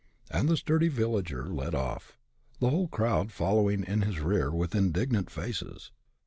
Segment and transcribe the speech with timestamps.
[0.31, 2.17] And the sturdy villager led off,
[2.59, 5.91] the whole crowd following in his rear with indignant faces.